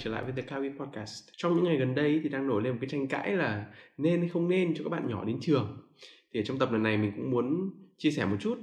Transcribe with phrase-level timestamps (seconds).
[0.00, 1.28] Trở lại với The Kawi Podcast.
[1.36, 3.66] Trong những ngày gần đây thì đang nổi lên một cái tranh cãi là
[3.98, 5.76] nên hay không nên cho các bạn nhỏ đến trường.
[6.32, 8.58] Thì ở trong tập lần này mình cũng muốn chia sẻ một chút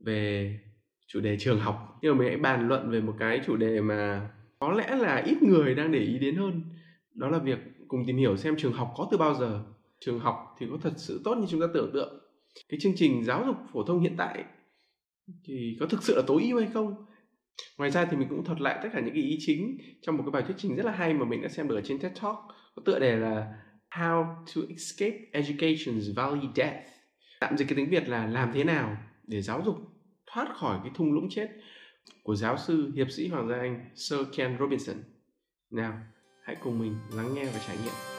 [0.00, 0.58] về
[1.06, 1.98] chủ đề trường học.
[2.02, 5.16] Nhưng mà mình hãy bàn luận về một cái chủ đề mà có lẽ là
[5.26, 6.62] ít người đang để ý đến hơn.
[7.14, 7.58] Đó là việc
[7.88, 9.64] cùng tìm hiểu xem trường học có từ bao giờ.
[10.00, 12.18] Trường học thì có thật sự tốt như chúng ta tưởng tượng.
[12.68, 14.44] Cái chương trình giáo dục phổ thông hiện tại
[15.44, 17.06] thì có thực sự là tối ưu hay không?
[17.78, 20.22] Ngoài ra thì mình cũng thuật lại tất cả những cái ý chính trong một
[20.26, 22.12] cái bài thuyết trình rất là hay mà mình đã xem được ở trên TED
[22.12, 22.36] Talk
[22.74, 23.54] có tựa đề là
[23.90, 26.76] How to Escape Education's Valley Death.
[27.40, 29.76] Tạm dịch cái tiếng Việt là làm thế nào để giáo dục
[30.26, 31.48] thoát khỏi cái thung lũng chết
[32.22, 34.96] của giáo sư hiệp sĩ Hoàng gia Anh Sir Ken Robinson.
[35.70, 35.98] Nào,
[36.44, 38.15] hãy cùng mình lắng nghe và trải nghiệm.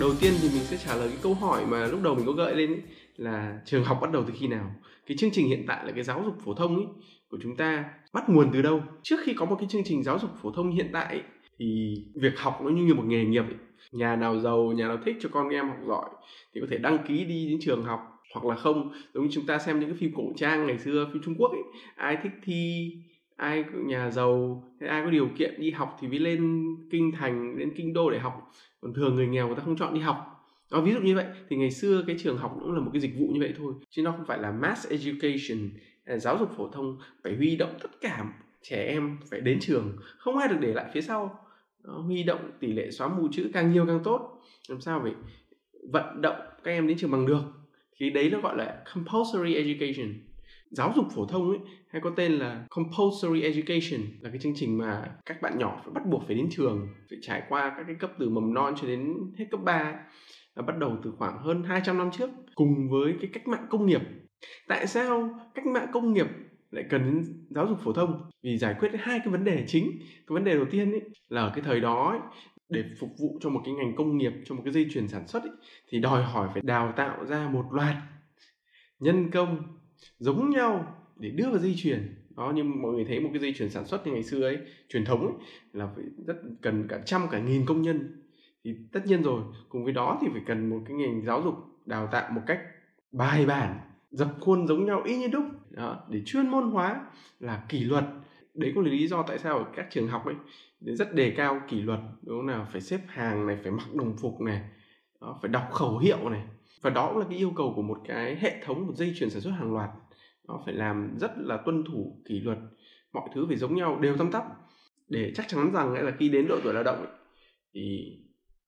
[0.00, 2.32] Đầu tiên thì mình sẽ trả lời cái câu hỏi mà lúc đầu mình có
[2.32, 2.82] gợi lên ấy,
[3.16, 4.74] là trường học bắt đầu từ khi nào?
[5.06, 6.86] Cái chương trình hiện tại là cái giáo dục phổ thông ấy,
[7.30, 8.82] của chúng ta bắt nguồn từ đâu?
[9.02, 11.22] Trước khi có một cái chương trình giáo dục phổ thông hiện tại ấy,
[11.58, 13.56] thì việc học nó như một nghề nghiệp ấy.
[13.92, 16.10] nhà nào giàu nhà nào thích cho con em học giỏi
[16.54, 18.00] thì có thể đăng ký đi đến trường học
[18.34, 18.92] hoặc là không.
[19.14, 21.50] Giống như chúng ta xem những cái phim cổ trang ngày xưa phim trung quốc
[21.50, 21.62] ấy
[21.96, 22.90] ai thích thi
[23.36, 27.58] ai nhà giàu hay ai có điều kiện đi học thì mới lên kinh thành
[27.58, 28.52] đến kinh đô để học
[28.82, 30.46] còn thường người nghèo người ta không chọn đi học.
[30.70, 31.26] Đó, ví dụ như vậy.
[31.48, 33.74] Thì ngày xưa cái trường học cũng là một cái dịch vụ như vậy thôi
[33.90, 35.70] chứ nó không phải là mass education
[36.04, 38.24] à, giáo dục phổ thông phải huy động tất cả
[38.62, 41.38] trẻ em phải đến trường không ai được để lại phía sau.
[41.84, 44.40] Đó, huy động tỷ lệ xóa mù chữ càng nhiều càng tốt.
[44.68, 45.12] Làm sao phải
[45.92, 47.42] vận động các em đến trường bằng được?
[47.96, 50.31] Thì đấy nó gọi là compulsory education
[50.72, 54.78] giáo dục phổ thông ấy hay có tên là compulsory education là cái chương trình
[54.78, 57.96] mà các bạn nhỏ phải bắt buộc phải đến trường phải trải qua các cái
[57.98, 59.94] cấp từ mầm non cho đến hết cấp 3
[60.56, 63.86] là bắt đầu từ khoảng hơn 200 năm trước cùng với cái cách mạng công
[63.86, 64.00] nghiệp.
[64.68, 66.26] Tại sao cách mạng công nghiệp
[66.70, 68.30] lại cần đến giáo dục phổ thông?
[68.42, 69.90] Vì giải quyết hai cái vấn đề chính.
[70.00, 72.20] Cái vấn đề đầu tiên ấy là ở cái thời đó ấy,
[72.68, 75.28] để phục vụ cho một cái ngành công nghiệp cho một cái dây chuyền sản
[75.28, 75.52] xuất ấy,
[75.88, 77.96] thì đòi hỏi phải đào tạo ra một loạt
[78.98, 79.62] nhân công
[80.18, 82.14] giống nhau để đưa vào dây chuyền.
[82.36, 84.58] Đó nhưng mọi người thấy một cái dây chuyền sản xuất như ngày xưa ấy
[84.88, 88.22] truyền thống ấy, là phải rất cần cả trăm cả nghìn công nhân.
[88.64, 91.54] Thì tất nhiên rồi cùng với đó thì phải cần một cái ngành giáo dục
[91.86, 92.60] đào tạo một cách
[93.12, 93.80] bài bản
[94.10, 95.44] dập khuôn giống nhau y như đúc.
[95.70, 97.00] Đó, để chuyên môn hóa
[97.40, 98.04] là kỷ luật.
[98.54, 100.34] Đấy cũng là lý do tại sao ở các trường học ấy
[100.80, 102.00] rất đề cao kỷ luật.
[102.22, 102.66] Đúng không nào?
[102.72, 104.62] Phải xếp hàng này phải mặc đồng phục này
[105.20, 106.42] đó, phải đọc khẩu hiệu này
[106.82, 109.30] và đó cũng là cái yêu cầu của một cái hệ thống một dây chuyền
[109.30, 109.90] sản xuất hàng loạt.
[110.48, 112.58] Nó phải làm rất là tuân thủ kỷ luật.
[113.12, 114.44] Mọi thứ phải giống nhau đều tăm tắp.
[115.08, 117.16] Để chắc chắn rằng là khi đến độ tuổi lao động ấy,
[117.74, 118.16] thì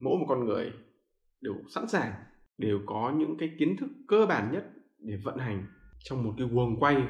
[0.00, 0.72] mỗi một con người
[1.40, 2.12] đều sẵn sàng
[2.58, 4.64] đều có những cái kiến thức cơ bản nhất
[4.98, 5.66] để vận hành
[6.04, 7.02] trong một cái guồng quay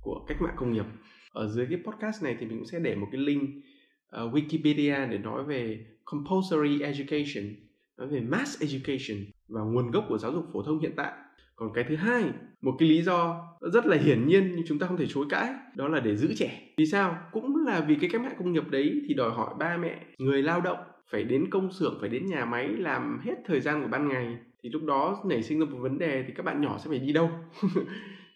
[0.00, 0.84] của cách mạng công nghiệp.
[1.32, 5.10] Ở dưới cái podcast này thì mình cũng sẽ để một cái link uh, Wikipedia
[5.10, 7.65] để nói về compulsory education
[7.98, 11.12] nói về mass education và nguồn gốc của giáo dục phổ thông hiện tại.
[11.56, 12.24] Còn cái thứ hai,
[12.62, 15.54] một cái lý do rất là hiển nhiên nhưng chúng ta không thể chối cãi,
[15.74, 16.60] đó là để giữ trẻ.
[16.76, 17.18] Vì sao?
[17.32, 20.42] Cũng là vì cái cách mạng công nghiệp đấy thì đòi hỏi ba mẹ, người
[20.42, 20.78] lao động
[21.10, 24.36] phải đến công xưởng, phải đến nhà máy làm hết thời gian của ban ngày.
[24.62, 26.98] Thì lúc đó nảy sinh ra một vấn đề thì các bạn nhỏ sẽ phải
[26.98, 27.30] đi đâu?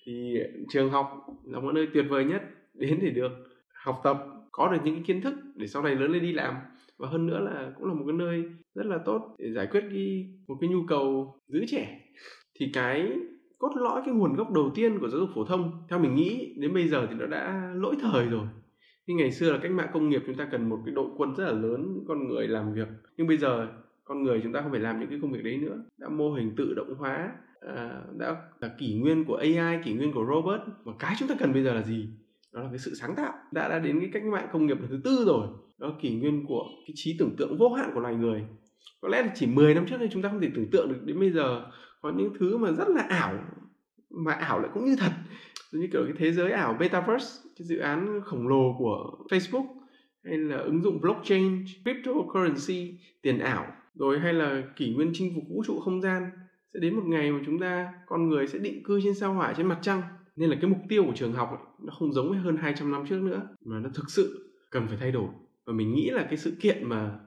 [0.06, 0.36] Thì
[0.68, 2.42] trường học là một nơi tuyệt vời nhất,
[2.74, 3.32] đến để được
[3.72, 6.54] học tập có được những cái kiến thức để sau này lớn lên đi làm.
[6.98, 8.44] Và hơn nữa là cũng là một cái nơi
[8.74, 12.00] rất là tốt để giải quyết cái một cái nhu cầu giữ trẻ.
[12.60, 13.12] Thì cái
[13.58, 16.54] cốt lõi cái nguồn gốc đầu tiên của giáo dục phổ thông theo mình nghĩ
[16.58, 18.46] đến bây giờ thì nó đã lỗi thời rồi.
[19.06, 21.34] Nhưng ngày xưa là cách mạng công nghiệp chúng ta cần một cái đội quân
[21.34, 22.88] rất là lớn con người làm việc.
[23.16, 23.68] Nhưng bây giờ
[24.04, 25.84] con người chúng ta không phải làm những cái công việc đấy nữa.
[25.98, 30.12] Đã mô hình tự động hóa à, đã là kỷ nguyên của AI kỷ nguyên
[30.12, 30.60] của robot.
[30.84, 32.08] Và cái chúng ta cần bây giờ là gì?
[32.52, 33.32] Đó là cái sự sáng tạo.
[33.52, 35.46] Đã đã đến cái cách mạng công nghiệp lần thứ tư rồi.
[35.78, 38.44] Đó là kỷ nguyên của cái trí tưởng tượng vô hạn của loài người.
[39.00, 40.98] Có lẽ là chỉ 10 năm trước thì chúng ta không thể tưởng tượng được
[41.04, 41.64] đến bây giờ
[42.02, 43.38] có những thứ mà rất là ảo,
[44.10, 45.12] mà ảo lại cũng như thật.
[45.72, 49.66] Như kiểu cái thế giới ảo Metaverse, cái dự án khổng lồ của Facebook,
[50.24, 55.44] hay là ứng dụng blockchain, cryptocurrency, tiền ảo, rồi hay là kỷ nguyên chinh phục
[55.48, 56.30] vũ trụ không gian.
[56.74, 59.52] Sẽ đến một ngày mà chúng ta, con người sẽ định cư trên sao hỏa,
[59.56, 60.02] trên mặt trăng
[60.40, 62.92] nên là cái mục tiêu của trường học ấy, nó không giống với hơn 200
[62.92, 65.28] năm trước nữa mà nó thực sự cần phải thay đổi.
[65.66, 67.18] Và mình nghĩ là cái sự kiện mà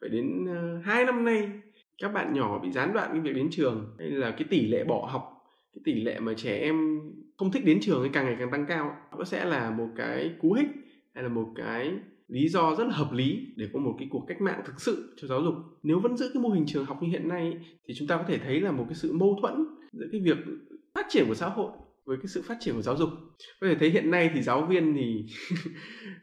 [0.00, 1.50] phải đến uh, hai năm nay
[1.98, 4.84] các bạn nhỏ bị gián đoạn cái việc đến trường hay là cái tỷ lệ
[4.84, 5.22] bỏ học
[5.74, 7.00] cái tỷ lệ mà trẻ em
[7.36, 10.34] không thích đến trường ấy càng ngày càng tăng cao nó sẽ là một cái
[10.40, 10.68] cú hích
[11.14, 11.92] hay là một cái
[12.28, 15.14] lý do rất là hợp lý để có một cái cuộc cách mạng thực sự
[15.16, 15.54] cho giáo dục.
[15.82, 17.58] Nếu vẫn giữ cái mô hình trường học như hiện nay
[17.88, 19.54] thì chúng ta có thể thấy là một cái sự mâu thuẫn
[19.92, 20.36] giữa cái việc
[20.94, 21.72] phát triển của xã hội
[22.04, 23.08] với cái sự phát triển của giáo dục.
[23.60, 25.24] Có thể thấy hiện nay thì giáo viên thì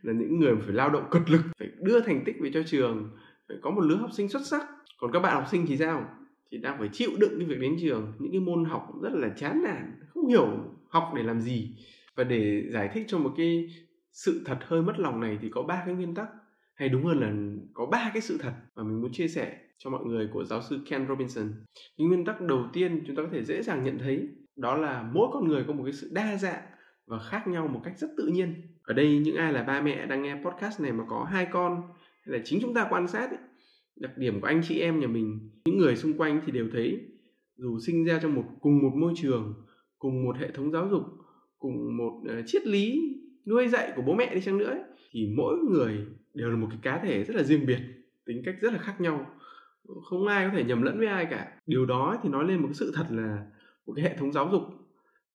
[0.01, 3.09] là những người phải lao động cực lực, phải đưa thành tích về cho trường,
[3.47, 4.67] phải có một lứa học sinh xuất sắc.
[4.97, 6.05] Còn các bạn học sinh thì sao?
[6.51, 8.13] Thì đang phải chịu đựng cái việc đến trường.
[8.19, 10.47] Những cái môn học rất là chán nản, không hiểu
[10.89, 11.75] học để làm gì.
[12.15, 13.69] Và để giải thích cho một cái
[14.11, 16.27] sự thật hơi mất lòng này thì có ba cái nguyên tắc.
[16.75, 17.33] Hay đúng hơn là
[17.73, 20.61] có ba cái sự thật mà mình muốn chia sẻ cho mọi người của giáo
[20.69, 21.53] sư Ken Robinson.
[21.97, 25.09] Cái nguyên tắc đầu tiên chúng ta có thể dễ dàng nhận thấy đó là
[25.13, 26.63] mỗi con người có một cái sự đa dạng
[27.05, 28.53] và khác nhau một cách rất tự nhiên.
[28.83, 31.81] Ở đây những ai là ba mẹ đang nghe podcast này mà có hai con
[32.25, 33.39] hay là chính chúng ta quan sát ấy,
[33.95, 36.99] đặc điểm của anh chị em nhà mình những người xung quanh thì đều thấy
[37.57, 39.53] dù sinh ra trong một cùng một môi trường
[39.99, 41.03] cùng một hệ thống giáo dục
[41.59, 43.15] cùng một uh, triết lý
[43.45, 44.79] nuôi dạy của bố mẹ đi chăng nữa ấy,
[45.11, 47.79] thì mỗi người đều là một cái cá thể rất là riêng biệt
[48.25, 49.25] tính cách rất là khác nhau
[50.09, 52.67] không ai có thể nhầm lẫn với ai cả điều đó thì nói lên một
[52.67, 53.45] cái sự thật là
[53.87, 54.61] một cái hệ thống giáo dục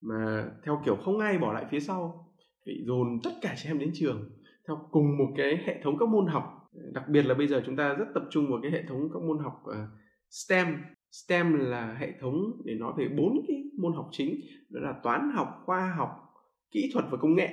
[0.00, 2.28] mà theo kiểu không ai bỏ lại phía sau
[2.66, 4.30] bị dồn tất cả trẻ em đến trường
[4.68, 6.70] theo cùng một cái hệ thống các môn học.
[6.92, 9.22] Đặc biệt là bây giờ chúng ta rất tập trung vào cái hệ thống các
[9.22, 9.74] môn học uh,
[10.30, 10.76] STEM.
[11.10, 12.34] STEM là hệ thống
[12.64, 14.40] để nói về bốn cái môn học chính
[14.70, 16.10] đó là toán học khoa học
[16.70, 17.48] kỹ thuật và công nghệ.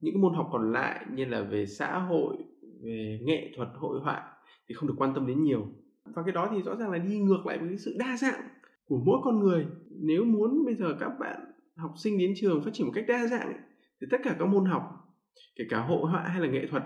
[0.00, 2.36] Những môn học còn lại như là về xã hội
[2.82, 4.22] về nghệ thuật hội họa
[4.68, 5.66] thì không được quan tâm đến nhiều.
[6.04, 8.48] Và cái đó thì rõ ràng là đi ngược lại với cái sự đa dạng
[8.90, 9.66] của mỗi con người.
[9.90, 11.40] Nếu muốn bây giờ các bạn
[11.76, 13.52] học sinh đến trường phát triển một cách đa dạng
[14.00, 14.82] thì tất cả các môn học,
[15.56, 16.82] kể cả hội họa hay là nghệ thuật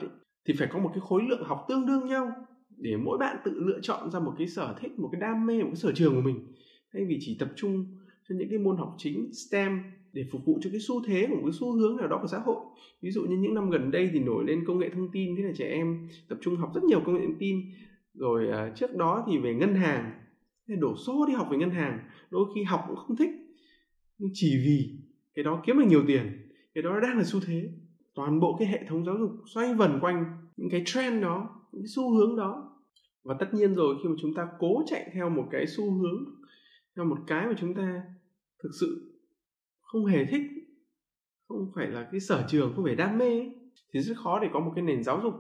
[0.47, 2.33] thì phải có một cái khối lượng học tương đương nhau
[2.77, 5.63] để mỗi bạn tự lựa chọn ra một cái sở thích, một cái đam mê,
[5.63, 6.53] một cái sở trường của mình.
[6.93, 7.87] Thay vì chỉ tập trung
[8.29, 11.37] cho những cái môn học chính, STEM, để phục vụ cho cái xu thế của
[11.37, 12.57] một cái xu hướng nào đó của xã hội.
[13.03, 15.43] Ví dụ như những năm gần đây thì nổi lên công nghệ thông tin, thế
[15.43, 17.61] là trẻ em tập trung học rất nhiều công nghệ thông tin.
[18.15, 20.24] Rồi à, trước đó thì về ngân hàng
[20.67, 21.99] nên đổ xô đi học về ngân hàng,
[22.31, 23.31] đôi khi học cũng không thích.
[24.19, 24.99] Nhưng chỉ vì
[25.35, 27.71] cái đó kiếm được nhiều tiền, cái đó đang là xu thế.
[28.15, 30.25] Toàn bộ cái hệ thống giáo dục xoay vần quanh
[30.57, 32.71] những cái trend đó, những cái xu hướng đó.
[33.25, 36.25] Và tất nhiên rồi, khi mà chúng ta cố chạy theo một cái xu hướng,
[36.97, 38.03] theo một cái mà chúng ta
[38.63, 39.21] thực sự
[39.81, 40.43] không hề thích,
[41.49, 43.51] không phải là cái sở trường, không phải đam mê
[43.93, 45.35] thì rất khó để có một cái nền giáo dục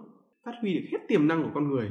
[0.44, 1.90] phát huy được hết tiềm năng của con người.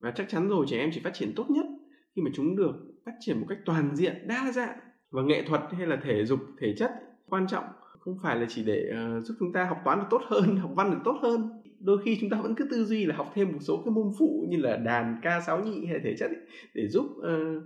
[0.00, 1.66] Và chắc chắn rồi, trẻ em chỉ phát triển tốt nhất
[2.16, 2.72] khi mà chúng được
[3.04, 4.78] phát triển một cách toàn diện đa dạng
[5.10, 6.90] và nghệ thuật hay là thể dục thể chất
[7.28, 7.64] quan trọng
[8.06, 10.70] không phải là chỉ để uh, giúp chúng ta học toán được tốt hơn học
[10.74, 11.62] văn được tốt hơn.
[11.80, 14.12] Đôi khi chúng ta vẫn cứ tư duy là học thêm một số cái môn
[14.18, 16.40] phụ như là đàn ca sáo nhị hay thể chất ấy,
[16.74, 17.62] để giúp uh,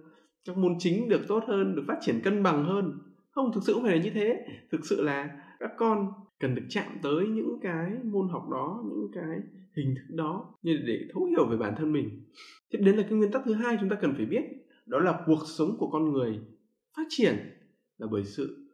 [0.46, 2.98] các môn chính được tốt hơn được phát triển cân bằng hơn.
[3.30, 4.46] Không thực sự không phải là như thế.
[4.72, 5.30] Thực sự là
[5.60, 9.38] các con cần được chạm tới những cái môn học đó những cái
[9.76, 12.24] hình thức đó như để thấu hiểu về bản thân mình.
[12.70, 14.42] Tiếp đến là cái nguyên tắc thứ hai chúng ta cần phải biết
[14.86, 16.40] đó là cuộc sống của con người
[16.96, 17.36] phát triển
[17.98, 18.66] là bởi sự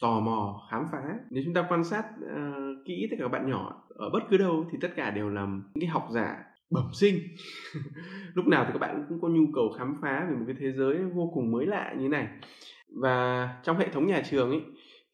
[0.00, 1.18] tò mò khám phá.
[1.30, 4.36] Nếu chúng ta quan sát uh, kỹ tất cả các bạn nhỏ ở bất cứ
[4.36, 7.18] đâu thì tất cả đều là những cái học giả bẩm sinh.
[8.34, 10.72] Lúc nào thì các bạn cũng có nhu cầu khám phá về một cái thế
[10.72, 12.28] giới vô cùng mới lạ như này.
[13.00, 14.60] Và trong hệ thống nhà trường ấy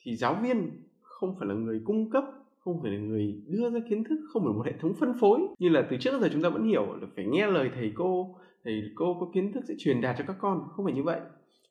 [0.02, 0.71] thì giáo viên
[1.02, 2.25] không phải là người cung cấp
[2.67, 5.41] không phải là người đưa ra kiến thức không phải một hệ thống phân phối.
[5.59, 8.37] Như là từ trước giờ chúng ta vẫn hiểu là phải nghe lời thầy cô
[8.65, 10.61] thầy cô có kiến thức sẽ truyền đạt cho các con.
[10.71, 11.21] Không phải như vậy.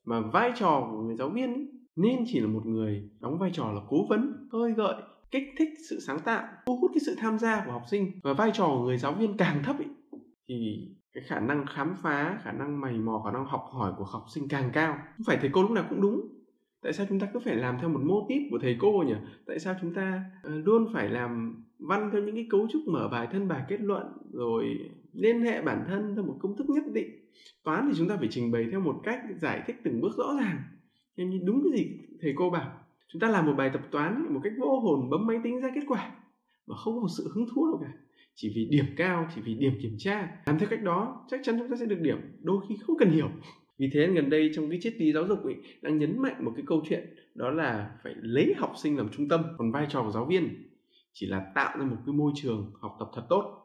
[0.05, 3.49] Mà vai trò của người giáo viên ấy, nên chỉ là một người đóng vai
[3.53, 4.95] trò là cố vấn khơi gợi
[5.31, 8.11] kích thích sự sáng tạo thu hút cái sự tham gia của học sinh.
[8.23, 9.87] Và vai trò của người giáo viên càng thấp ấy,
[10.47, 14.03] thì cái khả năng khám phá khả năng mày mò khả năng học hỏi của
[14.03, 14.97] học sinh càng cao.
[15.17, 16.34] Không phải thầy cô lúc nào cũng đúng
[16.85, 19.13] tại sao chúng ta cứ phải làm theo một mô típ của thầy cô nhỉ?
[19.45, 23.07] Tại sao chúng ta ờ, luôn phải làm văn theo những cái cấu trúc mở
[23.11, 24.65] bài thân bài kết luận, rồi
[25.13, 27.07] liên hệ bản thân theo một công thức nhất định?
[27.63, 30.37] Toán thì chúng ta phải trình bày theo một cách giải thích từng bước rõ
[30.39, 30.57] ràng.
[31.15, 32.71] Như đúng cái gì thầy cô bảo?
[33.07, 35.69] Chúng ta làm một bài tập toán một cách vô hồn, bấm máy tính ra
[35.75, 36.11] kết quả,
[36.67, 37.93] mà không có sự hứng thú đâu cả.
[38.35, 40.27] Chỉ vì điểm cao, chỉ vì điểm kiểm tra.
[40.45, 43.11] Làm theo cách đó, chắc chắn chúng ta sẽ được điểm, đôi khi không cần
[43.11, 43.29] hiểu
[43.77, 46.51] vì thế gần đây trong cái triết lý giáo dục ấy đang nhấn mạnh một
[46.55, 50.03] cái câu chuyện, đó là phải lấy học sinh làm trung tâm, còn vai trò
[50.03, 50.69] của giáo viên.
[51.13, 53.61] Chỉ là tạo ra một cái môi trường học tập thật tốt.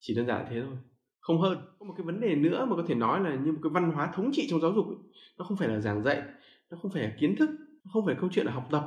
[0.00, 0.76] Chỉ đơn giản thế thôi,
[1.20, 1.58] không hơn.
[1.78, 3.90] Có một cái vấn đề nữa mà có thể nói là như một cái văn
[3.90, 4.96] hóa thống trị trong giáo dục ấy.
[5.38, 6.22] nó không phải là giảng dạy,
[6.70, 7.50] nó không phải là kiến thức,
[7.84, 8.84] nó không phải là câu chuyện là học tập,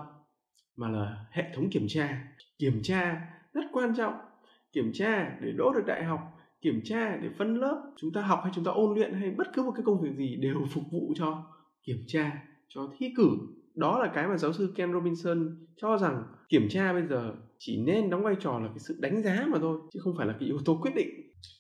[0.76, 2.24] mà là hệ thống kiểm tra.
[2.60, 3.22] Kiểm tra
[3.54, 4.14] rất quan trọng.
[4.72, 6.20] Kiểm tra để đỗ được đại học
[6.62, 9.48] kiểm tra để phân lớp chúng ta học hay chúng ta ôn luyện hay bất
[9.54, 11.44] cứ một cái công việc gì đều phục vụ cho
[11.84, 12.32] kiểm tra
[12.68, 13.30] cho thi cử.
[13.76, 17.84] Đó là cái mà giáo sư Ken Robinson cho rằng kiểm tra bây giờ chỉ
[17.84, 20.36] nên đóng vai trò là cái sự đánh giá mà thôi chứ không phải là
[20.40, 21.10] cái yếu tố quyết định.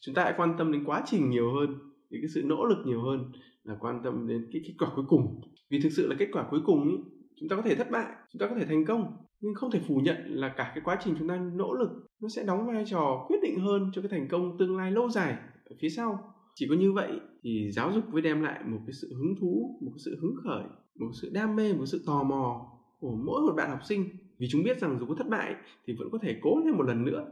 [0.01, 1.69] Chúng ta hãy quan tâm đến quá trình nhiều hơn
[2.09, 3.31] đến cái sự nỗ lực nhiều hơn
[3.63, 5.41] là quan tâm đến cái kết quả cuối cùng.
[5.69, 6.95] Vì thực sự là kết quả cuối cùng ý,
[7.39, 9.79] chúng ta có thể thất bại chúng ta có thể thành công nhưng không thể
[9.87, 11.89] phủ nhận là cả cái quá trình chúng ta nỗ lực,
[12.21, 15.09] nó sẽ đóng vai trò quyết định hơn cho cái thành công tương lai lâu
[15.09, 16.33] dài ở phía sau.
[16.55, 19.79] Chỉ có như vậy thì giáo dục mới đem lại một cái sự hứng thú,
[19.81, 20.63] một cái sự hứng khởi,
[20.99, 22.67] một sự đam mê, một sự tò mò
[22.99, 24.09] của mỗi một bạn học sinh.
[24.39, 25.55] Vì chúng biết rằng dù có thất bại
[25.85, 27.25] thì vẫn có thể cố thêm một lần nữa,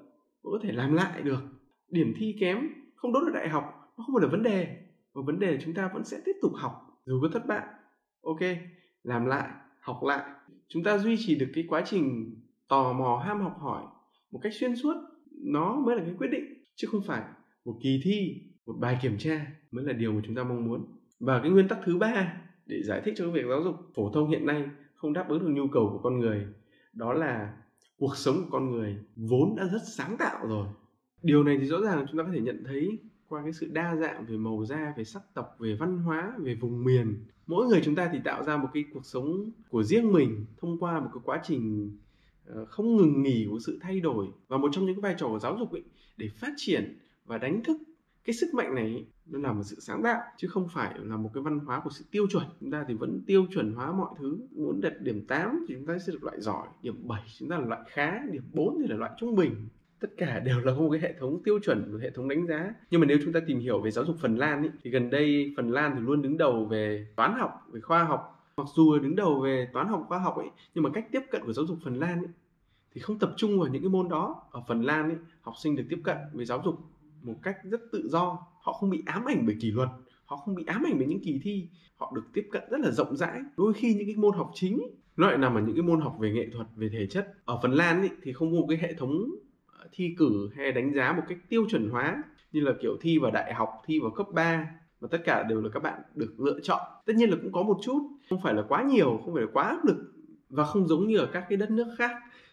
[0.43, 1.39] vẫn có thể làm lại được.
[1.89, 2.57] Điểm thi kém
[2.95, 3.63] không đốt được đại học,
[3.97, 4.77] nó không phải là vấn đề.
[5.13, 6.73] Và vấn đề là chúng ta vẫn sẽ tiếp tục học.
[7.05, 7.65] Dù có thất bại,
[8.21, 8.39] ok,
[9.03, 9.49] làm lại,
[9.79, 10.23] học lại
[10.69, 12.35] chúng ta duy trì được cái quá trình
[12.67, 13.83] tò mò, ham học hỏi
[14.31, 14.93] một cách xuyên suốt,
[15.31, 16.43] nó mới là cái quyết định,
[16.75, 17.23] chứ không phải
[17.65, 20.85] một kỳ thi, một bài kiểm tra mới là điều mà chúng ta mong muốn.
[21.19, 24.11] Và cái nguyên tắc thứ ba để giải thích cho cái việc giáo dục phổ
[24.13, 24.63] thông hiện nay
[24.95, 26.47] không đáp ứng được nhu cầu của con người,
[26.93, 27.53] đó là
[27.97, 30.67] cuộc sống của con người vốn đã rất sáng tạo rồi.
[31.23, 33.95] Điều này thì rõ ràng chúng ta có thể nhận thấy qua cái sự đa
[33.95, 37.81] dạng về màu da, về sắc tộc, về văn hóa, về vùng miền mỗi người
[37.83, 41.09] chúng ta thì tạo ra một cái cuộc sống của riêng mình thông qua một
[41.13, 41.91] cái quá trình
[42.45, 44.27] ờ, không ngừng nghỉ của sự thay đổi.
[44.47, 45.83] Và một trong những cái vai trò của giáo dục ấy,
[46.17, 47.77] để phát triển và đánh thức
[48.25, 51.31] cái sức mạnh này nó là một sự sáng tạo, chứ không phải là một
[51.33, 52.43] cái văn hóa của sự tiêu chuẩn.
[52.59, 54.39] Chúng ta thì vẫn tiêu chuẩn hóa mọi thứ.
[54.51, 57.57] Muốn đạt điểm 8 thì chúng ta sẽ được loại giỏi, điểm 7 chúng ta
[57.57, 59.67] là loại khá, điểm 4 thì là loại trung bình
[59.99, 62.73] tất cả đều là một cái hệ thống tiêu chuẩn một hệ thống đánh giá.
[62.91, 65.09] Nhưng mà nếu chúng ta tìm hiểu về giáo dục Phần Lan ý, thì gần
[65.09, 68.51] đây Phần Lan thì luôn đứng đầu về toán học về khoa học.
[68.57, 71.41] Mặc dù đứng đầu về toán học khoa học ấy nhưng mà cách tiếp cận
[71.45, 72.29] của giáo dục Phần Lan ấy,
[72.93, 74.43] thì không tập trung vào những cái môn đó.
[74.51, 76.75] Ở Phần Lan ấy, học sinh được tiếp cận với giáo dục
[77.21, 78.37] một cách rất tự do.
[78.61, 79.89] Họ không bị ám ảnh bởi kỷ luật
[80.29, 81.67] họ không bị ám ảnh bởi những kỳ thi.
[81.97, 83.41] Họ được tiếp cận rất là rộng rãi.
[83.57, 84.81] Đôi khi những cái môn học chính
[85.17, 87.59] nó lại nằm ở những cái môn học về nghệ thuật về thể chất ở
[87.61, 89.25] phần lan ý, thì không có một cái hệ thống
[89.91, 93.31] thi cử hay đánh giá một cách tiêu chuẩn hóa, như là kiểu thi vào
[93.31, 94.67] đại học, thi vào cấp 3
[94.99, 96.79] và tất cả đều là các bạn được lựa chọn.
[97.05, 99.49] Tất nhiên là cũng có một chút, không phải là quá nhiều, không phải là
[99.53, 99.97] quá áp lực
[100.49, 102.11] và không giống như ở các cái đất nước khác.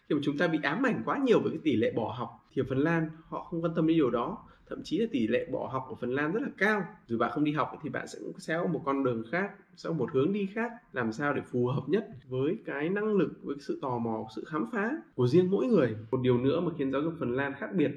[0.09, 2.29] Khi mà chúng ta bị ám ảnh quá nhiều với cái tỷ lệ bỏ học,
[2.53, 4.37] thì ở Phần Lan họ không quan tâm đến điều đó
[4.69, 6.83] thậm chí là tỷ lệ bỏ học ở Phần Lan rất là cao.
[7.07, 9.89] Dù bạn không đi học thì bạn sẽ sẽ có một con đường khác sẽ
[9.89, 13.39] có một hướng đi khác làm sao để phù hợp nhất với cái năng lực
[13.43, 15.95] với sự tò mò sự khám phá của riêng mỗi người.
[16.11, 17.91] Một điều nữa mà khiến giáo dục Phần Lan khác biệt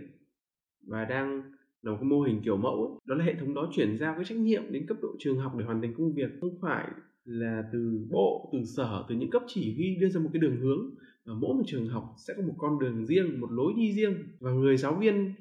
[0.87, 1.43] và đang
[1.83, 4.15] là một cái mô hình kiểu mẫu ấy, đó là hệ thống đó chuyển giao
[4.15, 6.31] cái trách nhiệm đến cấp độ trường học để hoàn thành công việc.
[6.41, 6.89] Không phải
[7.25, 10.57] là từ bộ từ sở từ những cấp chỉ huy đưa ra một cái đường
[10.57, 10.91] hướng
[11.25, 14.15] và mỗi một trường học sẽ có một con đường riêng một lối đi riêng.
[14.41, 15.35] Và người giáo viên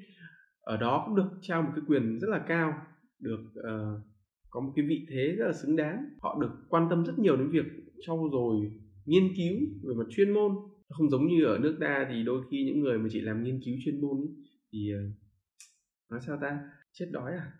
[0.70, 2.86] ở đó cũng được trao một cái quyền rất là cao
[3.18, 4.00] được uh,
[4.50, 6.04] có một cái vị thế rất là xứng đáng.
[6.20, 7.64] Họ được quan tâm rất nhiều đến việc
[8.06, 8.72] trau dồi
[9.04, 10.52] nghiên cứu về mặt chuyên môn.
[10.88, 13.60] Không giống như ở nước ta thì đôi khi những người mà chỉ làm nghiên
[13.64, 14.28] cứu chuyên môn ấy,
[14.72, 15.12] thì uh,
[16.10, 16.58] nói sao ta?
[16.92, 17.52] Chết đói à?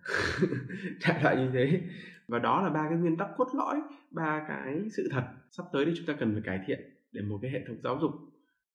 [1.09, 1.81] Đại loại như thế.
[2.29, 3.77] Và đó là ba cái nguyên tắc cốt lõi
[4.11, 6.81] ba cái sự thật sắp tới thì chúng ta cần phải cải thiện
[7.13, 8.11] để một cái hệ thống giáo dục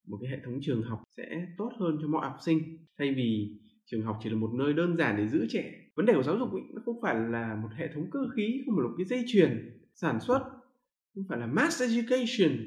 [0.08, 2.60] một cái hệ thống trường học sẽ tốt hơn cho mọi học sinh.
[2.98, 5.72] Thay vì trường học chỉ là một nơi đơn giản để giữ trẻ.
[5.96, 8.64] Vấn đề của giáo dục ấy, nó không phải là một hệ thống cơ khí
[8.66, 10.40] không phải là một cái dây chuyền sản xuất
[11.16, 12.58] không phải là mass education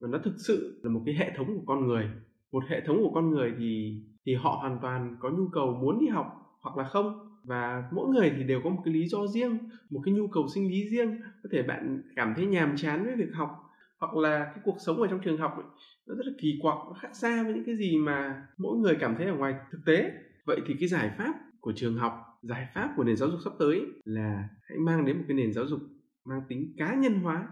[0.00, 2.10] mà nó thực sự là một cái hệ thống của con người.
[2.52, 6.00] Một hệ thống của con người thì thì họ hoàn toàn có nhu cầu muốn
[6.00, 7.28] đi học hoặc là không.
[7.44, 9.58] Và mỗi người thì đều có một cái lý do riêng
[9.90, 11.20] một cái nhu cầu sinh lý riêng.
[11.42, 13.58] Có thể bạn cảm thấy nhàm chán với việc học
[13.98, 15.66] hoặc là cái cuộc sống ở trong trường học ấy,
[16.06, 18.96] nó rất là kỳ quặc nó khác xa với những cái gì mà mỗi người
[19.00, 20.12] cảm thấy ở ngoài thực tế
[20.46, 23.52] vậy thì cái giải pháp của trường học, giải pháp của nền giáo dục sắp
[23.58, 25.80] tới là hãy mang đến một cái nền giáo dục
[26.24, 27.48] mang tính cá nhân hóa,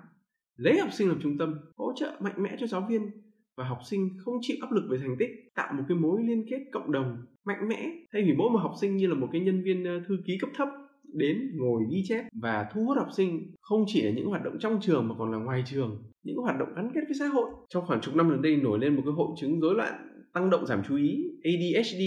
[0.57, 3.11] lấy học sinh làm trung tâm, hỗ trợ mạnh mẽ cho giáo viên
[3.57, 6.45] và học sinh không chịu áp lực về thành tích, tạo một cái mối liên
[6.51, 7.91] kết cộng đồng mạnh mẽ.
[8.13, 10.39] Thay vì mỗi một học sinh như là một cái nhân viên ờ, thư ký
[10.41, 10.69] cấp thấp
[11.15, 14.57] đến ngồi ghi chép và thu hút học sinh không chỉ là những hoạt động
[14.61, 17.51] trong trường mà còn là ngoài trường, những hoạt động gắn kết với xã hội.
[17.69, 19.93] Trong khoảng chục năm gần đây nổi lên một cái hội chứng rối loạn
[20.33, 22.01] tăng động giảm chú ý ADHD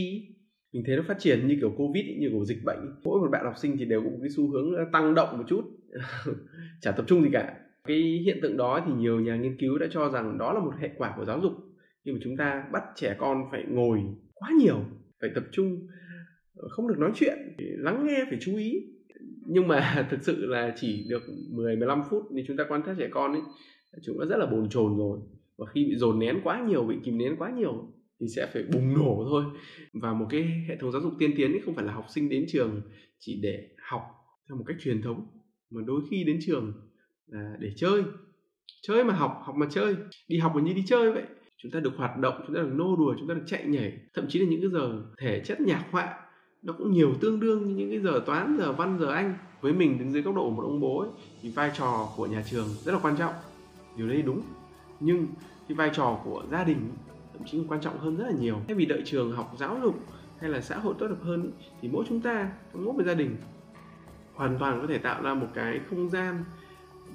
[0.73, 3.45] mình thấy nó phát triển như kiểu covid như kiểu dịch bệnh mỗi một bạn
[3.45, 5.61] học sinh thì đều có một cái xu hướng tăng động một chút,
[6.81, 7.59] chả tập trung gì cả.
[7.87, 10.73] Cái hiện tượng đó thì nhiều nhà nghiên cứu đã cho rằng đó là một
[10.79, 11.51] hệ quả của giáo dục.
[12.05, 13.99] Khi mà chúng ta bắt trẻ con phải ngồi
[14.33, 14.79] quá nhiều,
[15.21, 15.87] phải tập trung
[16.55, 18.73] ờ, không được nói chuyện lắng nghe, phải chú ý.
[19.47, 22.95] Nhưng mà thực sự là chỉ được 10 15 phút thì chúng ta quan sát
[22.99, 23.41] trẻ con ấy
[24.03, 25.19] chúng nó rất là bồn chồn rồi.
[25.57, 28.63] Và khi bị dồn nén quá nhiều, bị kìm nén quá nhiều thì sẽ phải
[28.73, 29.43] bùng nổ thôi.
[29.93, 32.29] Và một cái hệ thống giáo dục tiên tiến ấy không phải là học sinh
[32.29, 32.81] đến trường
[33.19, 34.01] chỉ để học
[34.49, 35.27] theo một cách truyền thống
[35.69, 36.73] mà đôi khi đến trường
[37.27, 38.03] là để chơi.
[38.81, 39.95] Chơi mà học học mà chơi.
[40.27, 41.23] Đi học mà như đi chơi vậy.
[41.57, 43.97] Chúng ta được hoạt động chúng ta được nô đùa chúng ta được chạy nhảy.
[44.13, 46.19] Thậm chí là những cái giờ thể chất nhạc họa
[46.61, 49.37] nó cũng nhiều tương đương như những cái giờ toán giờ văn giờ anh.
[49.61, 51.09] Với mình đứng dưới góc độ của một ông bố ấy,
[51.41, 53.33] thì vai trò của nhà trường rất là quan trọng.
[53.97, 54.41] Điều đấy đúng.
[54.99, 55.27] Nhưng
[55.67, 56.77] cái vai trò của gia đình
[57.33, 58.57] thậm chí quan trọng hơn rất là nhiều.
[58.67, 59.99] Thay vì đợi trường học, giáo dục
[60.39, 63.35] hay là xã hội tốt đẹp hơn thì mỗi chúng ta, mỗi một gia đình
[64.33, 66.43] hoàn toàn có thể tạo ra một cái không gian,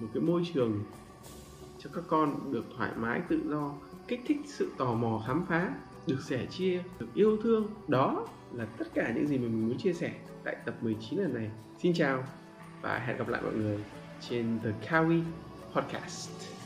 [0.00, 0.84] một cái môi trường
[1.78, 3.72] cho các con được thoải mái, tự do,
[4.08, 5.70] kích thích sự tò mò, khám phá,
[6.06, 7.66] được sẻ chia, được yêu thương.
[7.88, 10.12] Đó là tất cả những gì mà mình muốn chia sẻ
[10.44, 11.50] tại tập 19 lần này.
[11.78, 12.24] Xin chào
[12.82, 13.78] và hẹn gặp lại mọi người
[14.20, 15.22] trên The Kawi
[15.74, 16.57] Podcast.